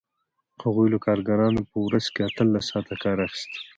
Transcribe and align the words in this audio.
هغوی 0.63 0.87
له 0.93 0.99
کارګرانو 1.05 1.61
په 1.69 1.77
ورځ 1.85 2.05
کې 2.13 2.21
اتلس 2.27 2.65
ساعته 2.71 2.95
کار 3.03 3.17
اخیست 3.25 3.51